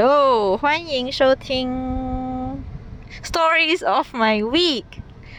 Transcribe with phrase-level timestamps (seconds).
[0.00, 1.68] 哦，欢迎收听
[3.26, 4.84] 《Stories of My Week》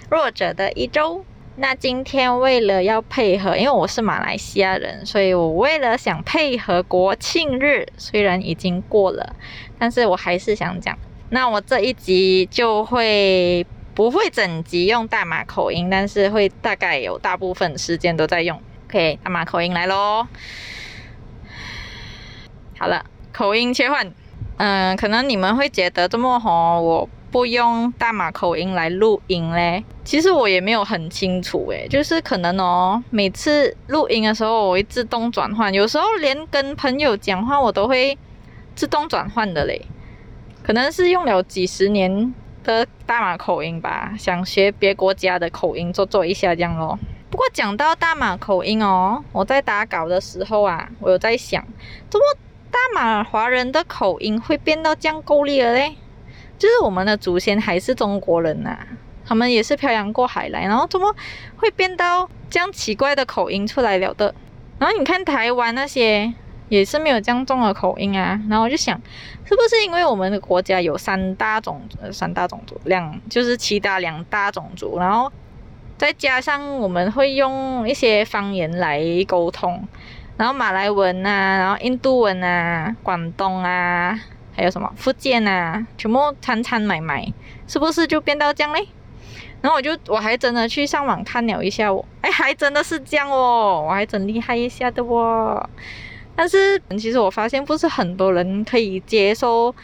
[0.09, 1.24] 弱者的一周。
[1.55, 9.33] 那今天为了要配合，因为我是马来西亚人，所以我为了想配合国庆日，虽然已经过了，
[9.77, 10.99] 但是我还是想讲。
[11.29, 13.65] 那我这一集就会
[13.96, 18.62] 不会整集用大马口音，但是会大概有大部分时间都在用。
[18.89, 20.27] OK，大马口音来喽。
[22.77, 24.13] 好了，口音切换。
[24.59, 29.81] 嗯，可能你们会觉得这么吼，我不用大马口音来录音嘞。
[30.03, 38.17] 其实我也没有很清楚诶，就是可能哦，每次录音的时候我会自动转换，有时候连跟朋友讲话我都会
[38.75, 39.81] 自动转换的嘞。
[40.62, 42.34] 可能是用了几十年
[42.65, 46.99] 的大马口音吧，想学别国家的口音做做一下这样咯。
[47.31, 51.65] 不过讲到大马口音哦，我在打稿的时候啊，我有在想，
[52.09, 52.26] 怎么？
[52.71, 55.95] 大马华人的口音会变到这样够力了嘞？
[56.57, 58.77] 就是我们的祖先还是中国人呐，
[59.26, 61.15] 他们也是漂洋过海来，然后怎么
[61.57, 64.34] 会变到这样奇怪的口音出来了的？
[64.78, 66.34] 然后你看台湾那些
[66.67, 69.00] 也是没有这样重的口音啊，然后我就想，
[69.45, 75.31] 是不是因为我们的国家有三大种三大种族两就是其他两大种族，然后
[75.98, 79.88] 再加上我们会用一些方言来沟通。
[80.40, 84.18] 然后马来文啊，然后印度文啊，广东啊，
[84.56, 87.30] 还有什么福建啊，全部掺掺买买，
[87.68, 88.88] 是不是就变到这样嘞？
[89.60, 95.70] 然后我就我还真的去上网看了一下，我哎还真的是这样哦，我还真厉害一下的哦。
[96.38, 99.76] 但是其实我发现不是很多人可以接受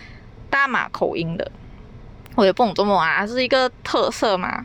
[0.50, 1.52] 大马口音的，
[2.36, 4.64] 我也不懂怎么啊，是一个特色嘛？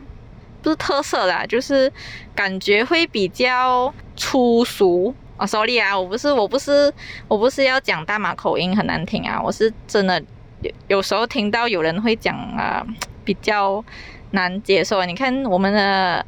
[0.61, 1.91] 不是特色啦，就是
[2.33, 5.13] 感觉会比较粗俗。
[5.41, 6.93] 我手里啊，我不是，我不是，
[7.27, 10.21] 我不是要讲大马口音很难听啊，我是真的
[10.61, 12.85] 有有时候听到有人会讲啊，
[13.25, 13.83] 比较
[14.31, 15.03] 难接受。
[15.03, 16.23] 你看我们的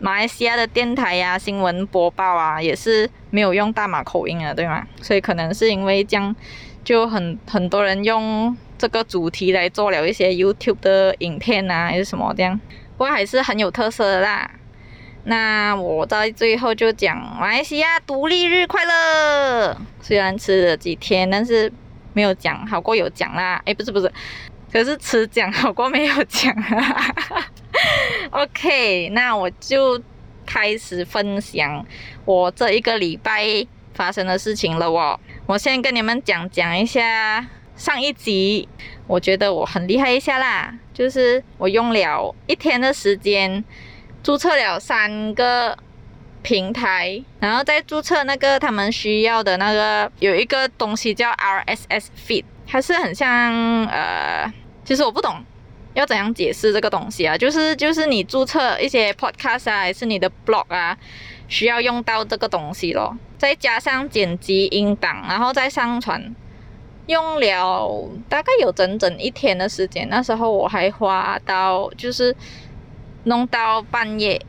[0.00, 4.84] 马来西亚的电台呀、新闻播报啊，也是没有用大马口音啊，对吗？
[5.00, 6.34] 所以可能是因为这样，
[6.82, 12.58] 就很很多人用这个主题来做了一些 YouTube 的影片啊，还是什么这样，
[12.96, 14.50] 不过还是很有特色的啦。
[15.24, 19.76] 那我在最后就讲马来西亚独立日快乐。
[20.00, 21.70] 虽然吃了几天，但是
[22.14, 23.60] 没有讲好过有讲啦。
[23.66, 24.10] 哎，不是不是，
[24.72, 26.54] 可是吃讲好过没有讲。
[28.30, 30.00] OK，那我就
[30.46, 31.84] 开始分享
[32.24, 33.44] 我这一个礼拜
[33.92, 35.20] 发生的事情了哦。
[35.44, 37.46] 我先跟你们讲讲一下
[37.76, 38.66] 上一集，
[39.06, 43.62] 我觉得我很厉害一下啦，就是我用了一天的时间。
[44.22, 45.76] 注册了三个
[46.42, 53.52] 平台，然后再注册那个他们需要的那个有一个东西叫 RSS feed，它是很像
[53.86, 54.52] 呃，
[54.84, 55.42] 其实我不懂
[55.94, 60.96] 要怎样解释这个东西啊，就是就是你注册一些 podcast 啊，还是你的 blog 啊，
[61.48, 66.34] 需要用到这个东西咯，再加上剪辑音档，然后再上传，
[67.06, 72.34] 用了大概有整整一天的时间，那时候我还花到就是。
[73.28, 74.40] 弄到半夜，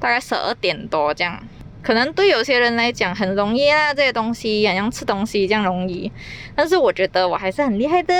[0.00, 1.38] 大概十二点多这样，
[1.82, 6.10] 可能对有些人来讲很容易啊，这些东西好像吃东西这样容易，
[6.54, 8.14] 但是我觉得我还是很厉害的，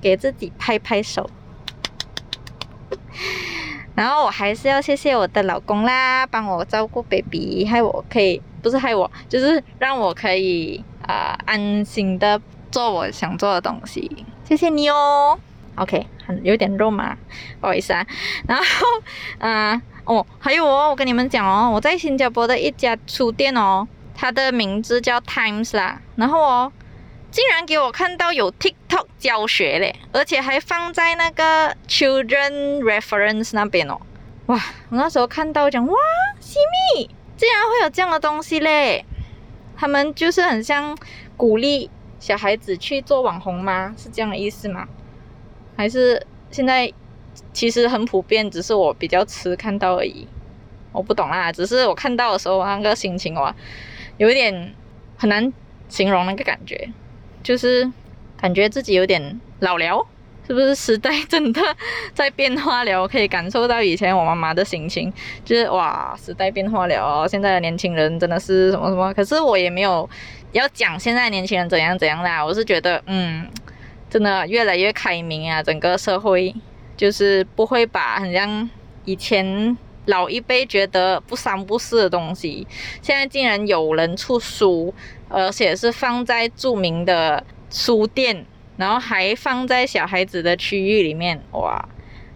[0.00, 1.28] 给自己拍拍手。
[3.94, 15.38] 然后我还是要谢谢我的老公啦，帮我照顾 baby，害我可以不是害我，就是让我可以啊安心的做我想做的东西，谢谢你哦。
[15.76, 17.16] OK，很有点肉麻，
[17.60, 18.06] 不好意思啊。
[18.48, 18.64] 然后，
[19.38, 26.00] 嗯， 哦，还有哦，我跟你们讲哦，我在新加坡的一家书店哦，它的名字叫 Times 啦。
[26.16, 26.72] 然后哦，
[27.30, 34.00] 竟然给我看到有 TikTok 教学嘞，而且还放在那个 Children Reference 那边哦。
[34.46, 34.56] 哇，
[34.90, 35.94] 我那时候看到讲哇，
[36.40, 36.58] 西
[36.96, 39.04] 米，竟然会有这样的东西嘞。
[39.76, 40.96] 他们就是很像
[41.36, 43.94] 鼓励小孩子去做网红吗？
[43.98, 44.86] 是这样的意思吗？
[45.76, 46.90] 还是现在
[47.52, 50.26] 其实很普遍，只是我比较迟看到而已。
[50.92, 53.54] 我不懂啦，只是我看到的时候那个心情哇，
[54.16, 54.74] 有一点
[55.18, 55.52] 很难
[55.90, 56.88] 形容那个感觉，
[57.42, 57.86] 就是
[58.40, 60.06] 感觉自己有点老了，
[60.46, 61.60] 是不是时代真的
[62.14, 63.02] 在变化了？
[63.02, 65.12] 我可以感受到以前我妈妈的心情，
[65.44, 69.12] 就是哇，时代变化了，现在的年轻人真的是什么什么。
[69.12, 70.08] 可是我也没有
[70.52, 73.46] 要讲现在年轻人怎样怎样啦，我是觉得嗯。
[74.08, 75.62] 真的越来越开明啊！
[75.62, 76.54] 整个社会
[76.96, 78.68] 就是不会把很像
[79.04, 79.76] 以前
[80.06, 82.66] 老一辈觉得不三不四的东西，
[83.02, 84.94] 现在竟然有人出书，
[85.28, 91.88] 而且是放在著名的书店然后还放在小孩子的区域里面，哇，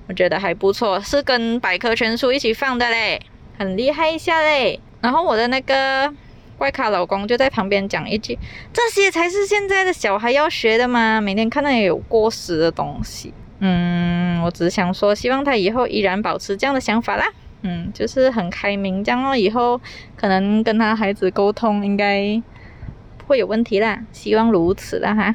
[0.09, 3.21] 我觉得还不错，是跟百科全书一起放的嘞，
[3.57, 4.81] 很厉害一下嘞。
[5.01, 6.13] 然后我的那个
[6.61, 8.39] 怪咖老公就在旁边讲一句
[8.71, 11.19] ：“这些才是现在的小孩要学的吗？
[11.19, 17.25] 每天看到有过时的东西。”嗯，我只想说，希望他以后依然保持这样的想法啦。
[17.63, 19.81] 嗯，就是很开明，这样哦，以后
[20.15, 22.43] 可能跟他孩子沟通应该
[23.17, 25.35] 不会有问题啦，希望如此啦哈。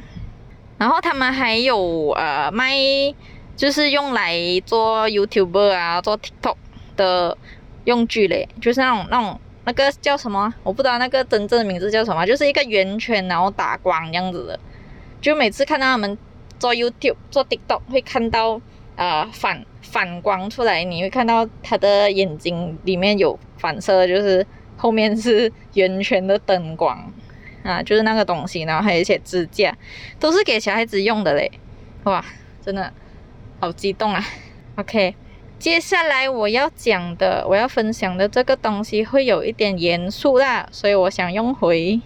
[0.78, 2.72] 然后他们还有呃卖，
[3.56, 4.32] 就是用来
[4.64, 6.54] 做 YouTuber 啊，做 TikTok
[6.96, 7.36] 的
[7.82, 9.40] 用具嘞，就是那种那种。
[9.66, 10.54] 那个叫什么？
[10.62, 14.58] 我不知道那个真正的名字叫什么，就是一个圆圈，然后打光这样子的。
[15.20, 16.16] 就每次看到他们
[16.60, 18.60] 做 YouTube、做 TikTok，会看到
[18.94, 24.46] 啊反反光出来，你会看到他的眼睛里面有反射，就是
[24.76, 27.12] 后面是圆圈的灯光
[27.64, 28.62] 啊，就是那个东西。
[28.62, 29.76] 然后还有一些支架，
[30.20, 31.50] 都是给小孩子用的嘞。
[32.04, 32.24] 哇，
[32.64, 32.92] 真的
[33.58, 34.24] 好激动啊
[34.76, 35.16] ！OK。
[35.58, 41.98] 接下来我要讲的，我要分享的这个东西会有一点严肃啦，所以我想用回，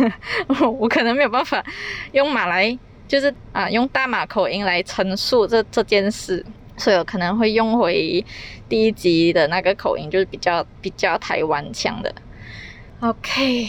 [0.78, 1.64] 我可能没有办法
[2.12, 6.44] 用马来，就是啊用大马口音来陈述这这件事，
[6.76, 8.24] 所以我可能会用回
[8.68, 12.14] 第一集的那个口音，就是比较比较台湾腔的。
[13.00, 13.66] OK，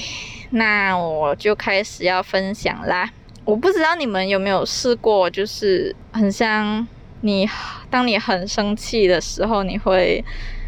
[0.49, 3.09] 那我就开始要分享啦。
[3.45, 6.85] 我不知道你们有没有试过，就是很像。
[7.21, 7.47] 你
[7.89, 10.23] 当你很生气的时候，你会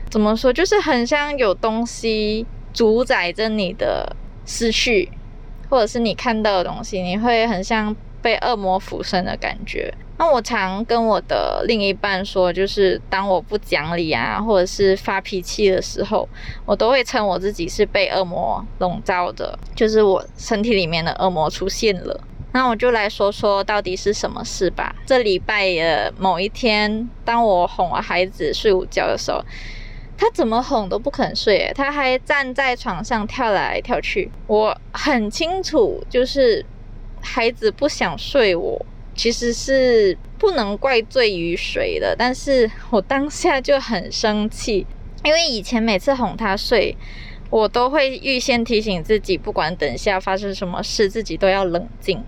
[0.09, 0.53] 怎么说？
[0.53, 4.15] 就是很像有东西主宰着你的
[4.45, 5.11] 思绪，
[5.69, 9.93] 或者是你看到的东西，你会很像被恶魔附身的感觉。
[10.19, 16.29] 那我常跟我的另一半说，就是当我不讲理啊，或者是发脾气的时候，
[16.65, 22.21] 我都会称我自己是被恶魔笼罩的，就是我身体里面的恶魔出现了。
[22.53, 24.95] 那我就来说说到底是什么事吧。
[25.07, 29.43] 这礼拜的某一天，当我哄我孩子睡午觉的时候，
[30.15, 34.31] 他怎么哄都不肯睡，他还站在床上跳来跳去。
[34.45, 36.63] 我很清楚，就是
[37.19, 38.79] 孩子不想睡，我
[39.15, 42.15] 其实是不能怪罪于谁的。
[42.15, 44.85] 但是我当下就很生气，
[45.23, 46.95] 因为以前每次哄他睡。
[47.53, 52.19] 我都会预先提醒自己，不管等下发生什么事，自己都要冷静。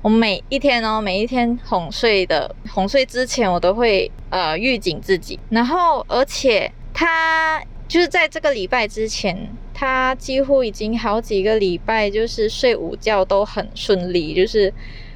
[0.00, 5.38] 我每一天哦，每一天哄睡的哄睡之前，我都会呃预警自己。
[5.50, 14.72] 然后，而且他就是在这个礼拜之前，他几乎已经好几个礼拜就是睡午觉都很顺利，就是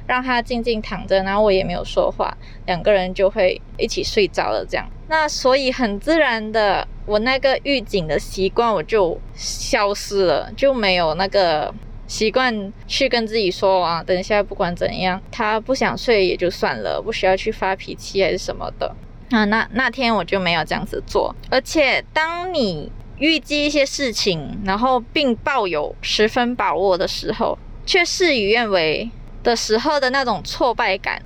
[0.07, 4.87] 让他静静躺着，然后我也没有说话，两个人就会一起睡着了这样。
[5.09, 11.73] 那所以很自然的，我那个预警的习惯我就消失了，就没有那个
[12.07, 18.93] 习惯去跟自己说啊，等一下不管怎样，他不想睡也就算了，不需要去发脾气还是什么的
[19.31, 19.45] 啊。
[19.45, 29.09] 那那天我就没有这样子做，而且当你预计一些事情，然后并抱有十分把握的时候，却事与愿违
[29.43, 31.21] 的时候的那种挫败感，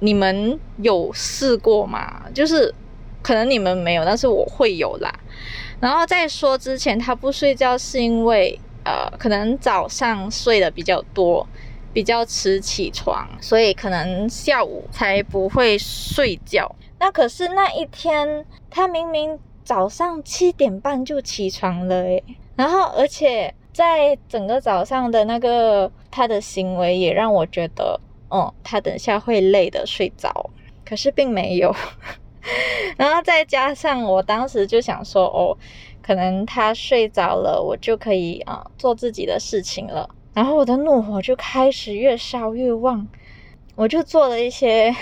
[0.00, 2.22] 你们有试过吗？
[2.34, 2.74] 就是。
[3.22, 5.08] 可能你们没有，但是我会有啦。
[5.78, 11.46] 然后在说之前，他不睡觉是因为呃，可能早上睡的比较多，
[11.92, 16.74] 比较迟起床，所以可能下午才不会睡觉。
[16.98, 22.24] 那可是那一天，他明明早上七点半就起床了诶，
[22.56, 27.98] 然后而且在整个早上的那个他的行为也让我觉得，
[28.30, 30.50] 嗯，他等下会累的睡着，
[30.84, 31.74] 可是并没有。
[32.98, 35.56] 然后再加上我当时就想说，哦，
[36.02, 40.08] 可能他睡着了，我就可以啊做自己的事情了。
[40.34, 43.06] 然后我的怒火就开始越烧越旺，
[43.76, 44.94] 我就做了一些，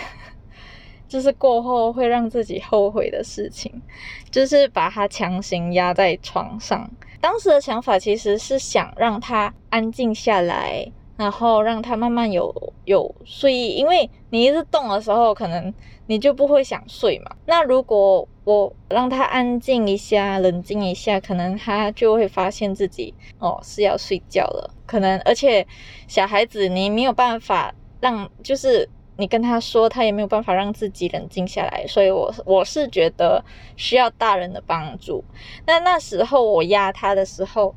[1.11, 3.71] 就是过后会让自己后悔的事情，
[4.31, 6.91] 就是把他强行压在床上。
[7.21, 10.91] 当时的想法其实是想让他安静下来。
[11.17, 12.51] 然后让他慢慢有
[12.87, 15.71] 有睡意，因为你一直动的时候，可能
[16.07, 17.31] 你就不会想睡嘛。
[17.45, 24.75] 那如果我让他安静一下、冷静一下，可能他就会发现自己哦是要睡觉了。
[24.87, 25.67] 可能而且
[26.09, 28.89] 小孩子你没有办法让，就是
[29.21, 31.85] 你跟他说，他也没有办法让自己冷静下来。
[31.87, 33.45] 所以，我我是觉得
[33.77, 35.23] 需要大人的帮助。
[35.67, 37.75] 那那时候我压他的时候，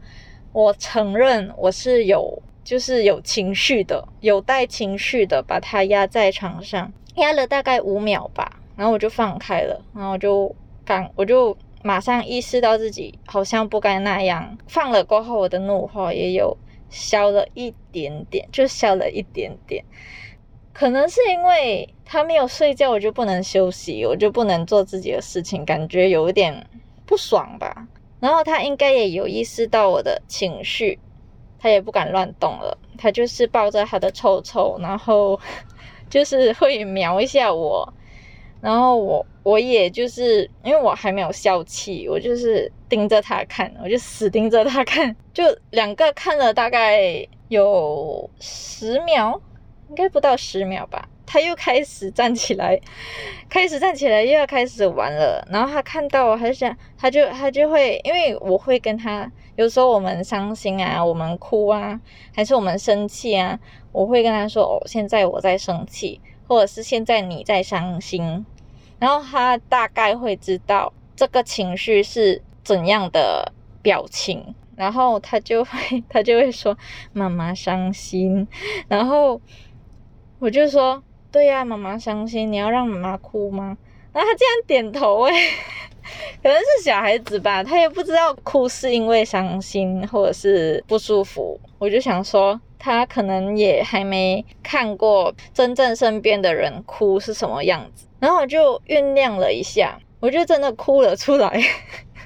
[0.51, 2.41] 我承认我是有。
[2.63, 16.57] 就是有情绪的，有带情绪的，把他压在床上，压了大概五秒吧，然后我就放开了，然后我就刚，我就马上意识到自己好像不该那样，放了过后，我的怒火也有
[16.89, 19.83] 消了一点点，就消了一点点。
[20.73, 26.67] 可能是因为他没有睡觉，我就不能休息，我就不能做自己的事情，感觉有一点
[27.05, 27.87] 不爽吧。
[28.19, 30.97] 然后他应该也有意识到我的情绪，
[31.59, 35.39] 他也不敢乱动了，他就是抱着他的臭臭，然后
[36.09, 37.93] 就是会瞄一下我，
[38.59, 49.39] 然后我我也就是因为我还没有消气，我就是盯着他看，我就死盯着他看，就两个看了大概有十秒。
[49.93, 52.81] 应该不到十秒吧，他又开始站起来，
[53.47, 55.47] 开始站起来，又要开始玩了。
[55.51, 62.01] 然后他看到我，他就想，他就他就会，因为我会跟他，有时候我们伤心啊，我们哭啊，
[62.35, 63.59] 还是我们生气啊，
[63.91, 68.43] 我会跟他说：“哦，现在我在生气，或者是现在你在伤心。”
[68.97, 76.75] 然后他大概会知道这个情绪是怎样的表情，然后他就会他就会说
[77.13, 78.47] ：“妈妈伤心。”
[78.89, 79.39] 然后。
[80.43, 83.77] 我就说，对呀，妈妈伤心，你要让妈妈哭吗？
[84.11, 85.31] 然后他竟然点头，诶
[86.43, 91.57] 可能是小孩子吧，他也不知道哭是因为伤心或者是不舒服。
[91.79, 98.05] 我就想说，他可能也还没看过真正身边的人哭是什么样子。
[98.19, 101.57] 然后我就酝酿了一下，我就真的哭了出来。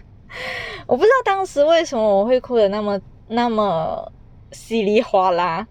[0.87, 4.11] 我不知道当时为什么我会哭的那么那么
[4.51, 5.67] 稀里哗啦，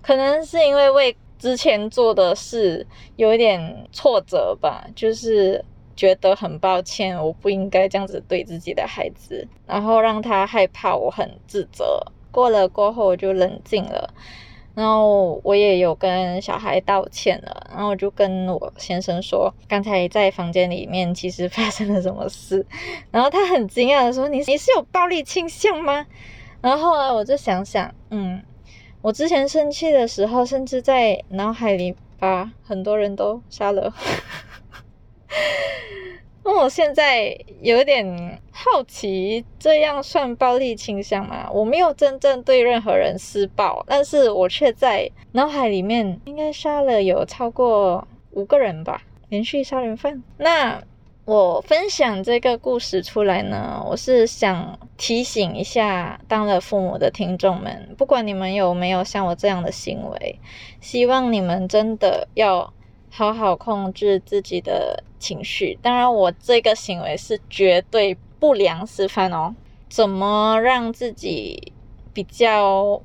[0.00, 1.14] 可能是因为为。
[1.42, 5.62] 之前做的事有一点挫折吧，就是
[5.96, 12.00] 觉得很抱歉，我不应该这样子对自己的孩子，然后让他害怕，我很自责。
[12.30, 14.08] 过了过后我就冷静了，
[14.76, 22.64] 然后我也有跟小孩道歉了，然后我就跟我先生说，刚才在房间里面其实发生了什么事，
[23.10, 26.06] 然后他很惊讶的说，你你是有暴力倾向吗？
[26.60, 28.40] 然后后来我就想想，嗯。
[29.02, 33.92] 我之前生气的时候，甚至在脑海里把很多人都杀了。
[36.44, 41.50] 那我现在有点好奇，这样算暴力倾向吗？
[41.52, 50.22] 我没有真正对任何人施暴，但是我却在脑海里面应该杀了有超过五个人吧，连续杀人犯。
[50.38, 50.80] 那。
[51.24, 60.40] 我分享这个故事出来呢，我是想提醒一下当了父母的听众们，不管你们有没有像我这样的行为，
[60.80, 62.72] 希望你们真的要
[63.08, 65.78] 好好控制自己的情绪。
[65.80, 69.54] 当然，我这个行为是绝对不良示范哦。
[69.88, 71.72] 怎么让自己
[72.12, 73.00] 比较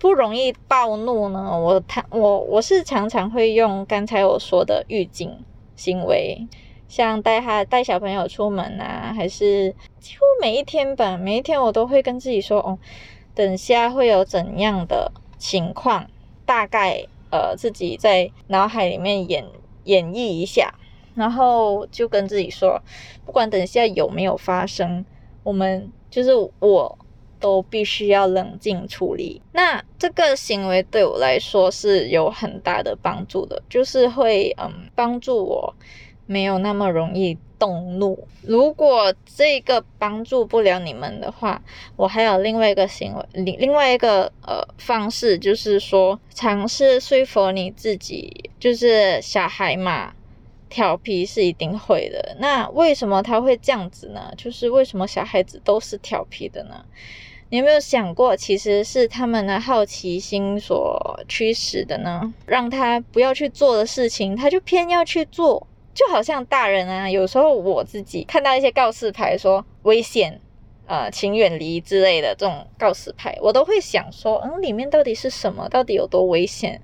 [0.00, 1.56] 不容易暴怒呢？
[1.56, 5.38] 我他我我是常常会用刚才我说的预警
[5.76, 6.48] 行为。
[6.88, 12.78] 像带他带小朋友出门啊，还是几乎每一天吧，每一天我都会跟自己说，哦，
[13.34, 16.10] 等下会有怎样的情况，
[16.46, 19.44] 大概呃自己在脑海里面演
[19.84, 20.74] 演绎一下，
[21.14, 22.82] 然后就跟自己说，
[23.26, 25.04] 不管等下有没有发生，
[25.42, 26.98] 我们就是我
[27.38, 29.42] 都必须要冷静处理。
[29.52, 35.74] 那这个行为对我来说是有很大的帮助的，就是会嗯帮助我。
[36.28, 38.28] 没有那么容易动怒。
[38.42, 41.60] 如果这个帮助不了你们的话，
[41.96, 50.12] 我还有另外一个行为，另另外一个呃方式，就是说尝试说服你自己，就是小孩嘛，
[50.68, 52.36] 调皮是一定会的。
[52.38, 54.32] 那为什么他会这样子呢？
[54.36, 56.84] 就是为什么小孩子都是调皮的呢？
[57.50, 62.32] 你有没有想过，其实是他们的好奇心所驱使的呢？
[62.44, 65.66] 让他不要去做的事情，他就偏要去做。
[65.98, 70.40] 就好像大人啊，有时候我自己看到一些告示牌说危险，
[70.86, 75.68] 呃，请远离之类的这种告示牌，我都会想说，嗯，里面到底是什么？
[75.68, 76.80] 到底有多危险？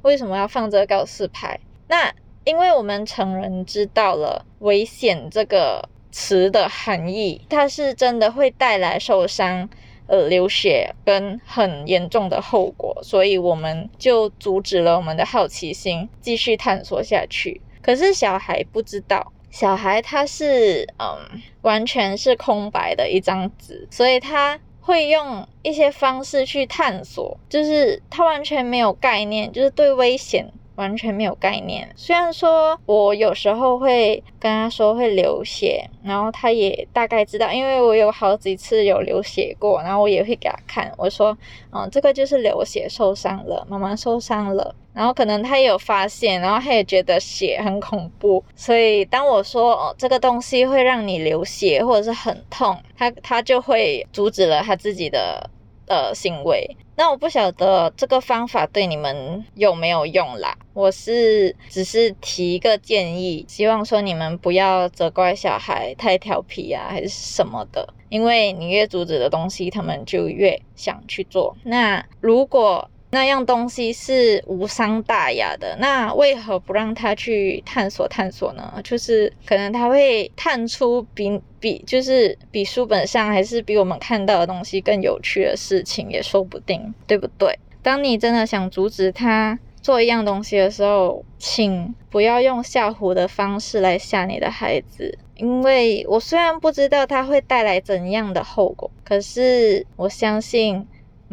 [0.00, 1.60] 为什么要放这个告示牌？
[1.88, 2.10] 那
[2.44, 9.68] 因为我们成人知道了危险这个词的含义，它是真的会带来受伤、
[10.06, 17.60] 呃，流血跟很严重的后果，所以我们就阻止了我们的好奇心继续探索下去。
[17.84, 30.50] 可是小孩不知道，小孩他是嗯，完全是空白的一张纸，所以他会用一些方式去探索，就是他完全没有概念，就是对危险。
[30.76, 31.88] 完全没有概念。
[31.96, 41.36] 虽然说我有时候会跟他说会流血，然后他也大概知道，因为我有好几次有流血过，然后我也会给他看，我说，
[41.72, 44.74] 嗯，这个就是流血受伤了，妈妈受伤了。
[44.92, 55.50] 然后可能他也有发现，然后他也觉得血很恐怖，所以当我说哦这个东西会让你流血或者是很痛，他他就会阻止了他自己的。
[55.86, 56.66] 呃，行为，
[56.96, 60.56] 那我不晓得这个方法对你们有没有用啦。
[60.72, 67.92] 我是只是提一个建议，希望说你们不要责怪小孩太调皮啊，还是什么的。
[68.08, 71.56] 因为你越阻止的东西，他们就越想去做。
[71.64, 78.74] 那如果那样东西是无伤大雅的，那为何不让他去探索探索呢？
[78.82, 87.56] 就是可能他会探出比比就是比书本上还是比我们看到的东西更有趣的事情，也说不定，对不对？
[87.84, 100.84] 当你真的想阻止他做一样东西的时候，请不要用吓唬的方式来吓你的孩子，因为我虽然不知道他会带来怎样的后果，可是我相信。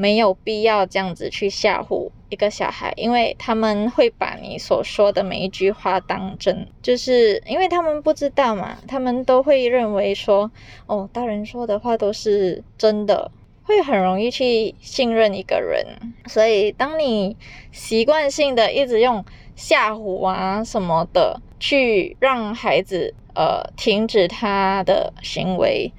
[0.02, 10.50] 没有必要这样子去吓唬一个小孩，因为他们会把你所说的每一句话当真，就是因为他们不知道嘛，他们都会认为说，
[10.88, 13.30] 哦，大人说的话都是真的，
[13.62, 15.86] 会很容易去信任一个人。
[16.26, 17.38] 所以，当你
[17.72, 19.24] 习惯性的一直用
[19.56, 25.92] 吓唬啊什么的去让孩子呃停止他的行为。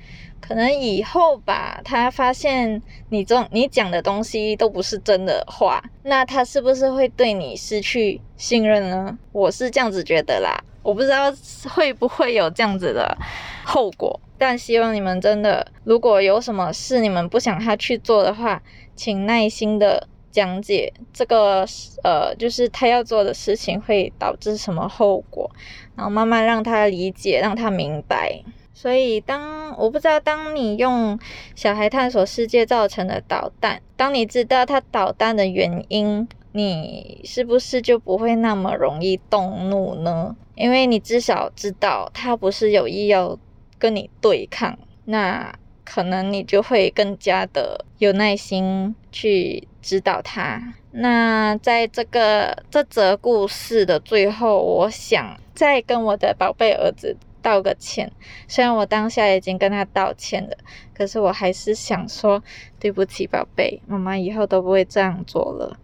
[0.43, 9.17] 可能以后吧，他发现你这你讲的东西都不是真的话，那他是不是会对你失去信任呢？
[9.31, 11.33] 我是这样子觉得啦，我不知道
[11.71, 13.17] 会不会有这样子的
[13.65, 18.61] 后果，但希望你们真的，如果有什么事你们不想他去做的话，
[18.97, 21.65] 请耐心的讲解这个
[22.03, 25.49] 呃，就是他要做的事情会导致什么后果，
[25.95, 28.43] 然后慢慢让他理解，让他明白。
[28.75, 31.19] 所以，当我不知道，当你用
[31.55, 40.37] 小孩探索世界造成的导弹，当你知道他导弹的原因，你是不是就不会那么容易动怒呢？
[40.55, 43.39] 因为你至少知道他不是有意要
[43.79, 50.75] 跟你对抗，那可能你就会更加的有耐心去指导他。
[50.91, 57.17] 那在这个这则故事的最后，我想再跟我的宝贝儿子。
[57.43, 58.11] 道个歉，
[58.49, 60.57] 虽然我当下已经跟他道歉了，
[60.95, 62.43] 可是我还是想说
[62.79, 65.79] 对不起，宝贝，妈妈以后都不会这样做了。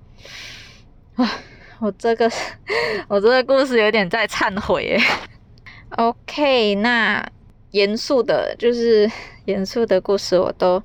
[1.16, 1.30] 啊，
[1.80, 2.30] 我这个
[3.08, 5.00] 我这个故事有点在忏悔耶。
[5.96, 7.28] OK，那
[7.72, 9.10] 严肃的，就是
[9.46, 10.82] 严肃的故事我都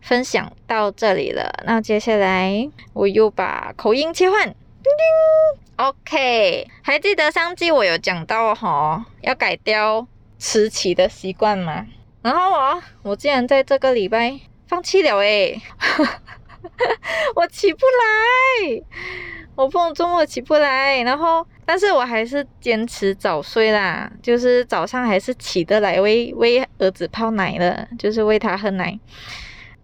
[0.00, 1.52] 分享到这里了。
[1.66, 4.54] 那接下来我又把口音切换。
[4.86, 10.06] 叮叮，OK，还记得上季我有讲到哈，要改掉
[10.38, 11.84] 迟起的习惯吗？
[12.22, 15.60] 然后我，我竟然在这个礼拜放弃了诶，
[17.34, 18.82] 我起不来，
[19.56, 28.96] 我不周末起不来，然后，但是我还是坚持早睡啦，就是早上还是起得来喂喂儿子泡奶的，就是喂他喝奶，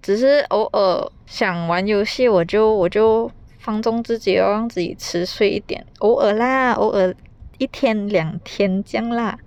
[0.01, 3.29] 只是偶尔想玩游戏，我就我就。
[3.63, 7.15] 放纵自己，要让自己迟睡一点，偶尔啦，偶尔
[7.59, 9.39] 一天两天这样啦。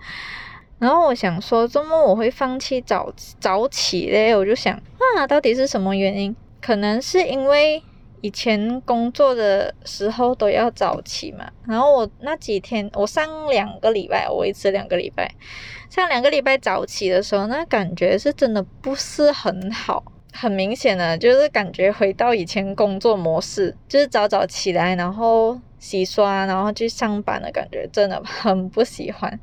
[0.79, 4.73] 然后我想说，周末我会放弃早早起嘞，我就想
[5.17, 6.35] 啊，到底是什么原因？
[6.61, 7.81] 可能是因为
[8.21, 11.49] 以前工作的时候都要早起嘛。
[11.67, 15.29] 然后我那几天，我上两个礼拜，我维持两个礼拜，
[15.89, 20.03] 上两个礼拜早起的时候，那感觉是真的不是很好。
[20.37, 29.39] 很明显的，就是感觉回到以前工作模式，就是早早起来，然后洗刷，然后去上班的感觉，真的很不喜欢。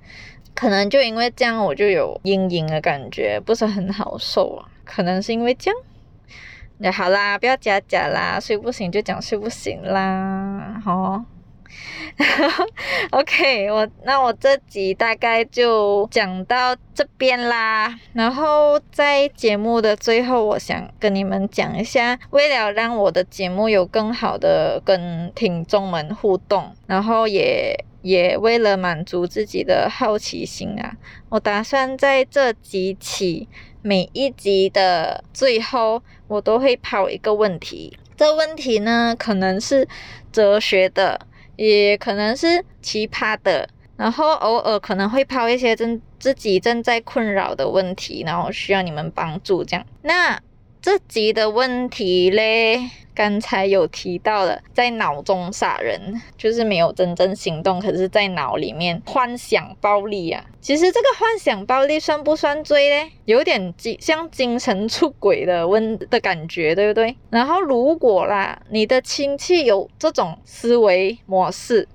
[0.55, 4.69] 可能就因为这样，我就有阴影的感觉，不是很好受啊。
[4.85, 5.81] 可能是因为这样。
[6.79, 11.25] 那好啦，不要假假啦，睡不醒就讲睡不醒啦，好。
[13.11, 17.99] OK，我那我这集大概就讲到这边啦。
[18.13, 30.97] 然后在节目的最后，我想跟你们讲一下，为了让我的节目有更好的跟听众们互动，然后也也为了满足自己的好奇心啊，
[31.31, 33.49] 我打算在这几期
[33.81, 37.99] 每一集的最后，我都会抛一个问题。
[38.17, 39.89] 这问题呢，可能是
[40.31, 41.27] 哲学的。
[41.57, 49.87] 也可能是奇葩的，然后偶尔可能会抛一些正自己正在困扰的问题，然后需要你们帮助这样。
[50.03, 50.41] 那
[50.83, 60.45] 这集的问题嘞，刚才有提到了，在脑中杀人，就是没有真正行动，可是在脑里面幻想暴力啊。
[60.61, 63.13] 其实这个幻想暴力算不算罪嘞？
[63.27, 67.17] 有点精像精神出轨的问的感觉，对不对？
[67.31, 71.87] 然后如果啦，你的亲戚有这种思维模式，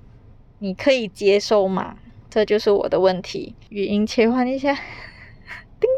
[0.60, 1.97] 你可以接受吗？
[2.30, 3.54] 这就是我的问题。
[3.67, 4.73] 语音切换一下，
[5.78, 5.89] 叮叮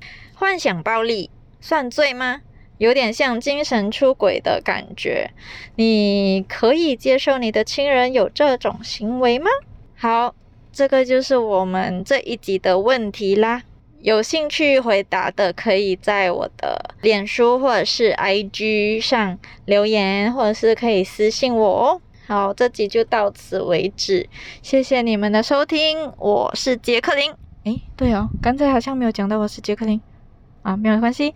[0.00, 1.30] 叮，幻想暴力。
[1.60, 2.40] 算罪吗？
[2.78, 5.30] 有点像精神出轨的感觉。
[5.74, 9.50] 你可以接受你的亲人有这种行为吗？
[9.96, 10.34] 好，
[10.72, 13.62] 这个就是我们这一集的问题啦。
[14.00, 22.00] 有兴趣回答的，可以在我的脸书或者是 IG 上留言，或者是可以私信我哦。
[22.28, 24.28] 好，这集就到此为止，
[24.62, 27.32] 谢谢你们的收听，我是杰克林。
[27.64, 30.00] 诶，对哦，刚才好像没有讲到我是杰克林
[30.68, 31.34] 啊，没有关系，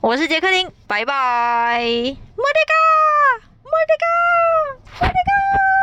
[0.00, 5.75] 我是杰克林，拜拜，莫迪卡，莫迪卡，莫迪卡。